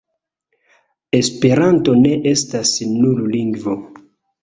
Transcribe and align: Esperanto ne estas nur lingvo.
Esperanto 1.19 1.97
ne 2.01 2.17
estas 2.35 2.75
nur 2.99 3.25
lingvo. 3.39 3.81